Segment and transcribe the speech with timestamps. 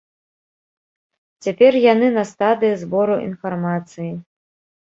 [1.45, 4.11] Цяпер яны на стадыі збору інфармацыі.